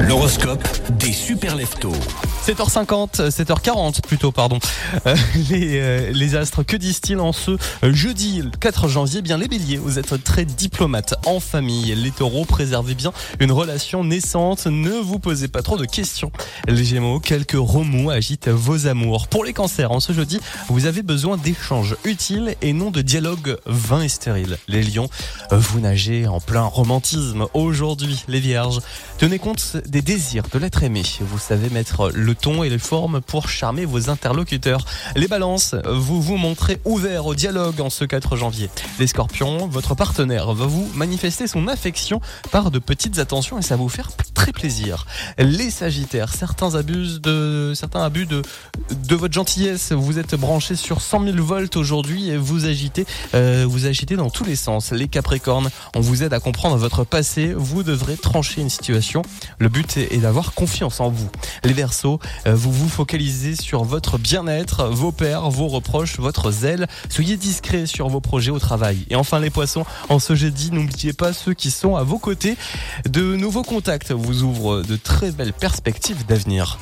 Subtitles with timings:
[0.00, 0.66] L'horoscope
[0.98, 1.92] des super leftos.
[2.44, 4.58] 7h50, 7h40 plutôt, pardon.
[5.06, 5.14] Euh,
[5.50, 9.22] les, euh, les astres, que disent-ils en ce jeudi 4 janvier?
[9.22, 11.94] Bien les béliers, vous êtes très diplomates en famille.
[11.94, 16.32] Les taureaux, préservez bien une relation naissante, ne vous posez pas trop de questions.
[16.66, 19.28] Les gémeaux, quelques remous agitent vos amours.
[19.28, 23.56] Pour les cancers, en ce jeudi, vous avez besoin d'échanges utiles et non de dialogues
[23.64, 24.58] vains et stériles.
[24.68, 25.08] Les lions,
[25.50, 27.46] vous nagez en plein romantisme.
[27.54, 28.80] Aujourd'hui, les vierges,
[29.18, 31.02] tenez compte des désirs de l'être aimé.
[31.20, 34.84] Vous savez mettre le ton et les formes pour charmer vos interlocuteurs.
[35.16, 38.70] Les balances, vous vous montrez ouvert au dialogue en ce 4 janvier.
[38.98, 43.76] Les scorpions, votre partenaire va vous manifester son affection par de petites attentions et ça
[43.76, 45.06] va vous faire très plaisir.
[45.38, 48.42] Les sagittaires, certains abusent de, certains abus de,
[48.90, 49.92] de votre gentillesse.
[49.92, 54.30] Vous êtes branché sur 100 000 volts aujourd'hui et vous agitez, euh, vous agitez dans
[54.30, 54.92] tous les sens.
[54.92, 57.54] Les capricornes, on vous aide à comprendre votre passé.
[57.56, 59.22] Vous devrez trancher une situation.
[59.58, 61.30] Le but est d'avoir confiance en vous.
[61.62, 66.86] Les versos, vous vous focalisez sur votre bien-être, vos pères, vos reproches, votre zèle.
[67.08, 69.06] Soyez discret sur vos projets au travail.
[69.10, 72.56] Et enfin les poissons, en ce jeudi, n'oubliez pas ceux qui sont à vos côtés.
[73.08, 76.78] De nouveaux contacts vous ouvrent de très belles perspectives d'avenir.